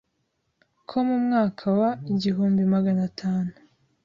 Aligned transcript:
ko 0.89 0.97
mu 1.07 1.17
mwaka 1.25 1.65
wa 1.79 1.89
igihumbi 2.11 2.61
magana 2.73 3.03
tanu 3.19 3.53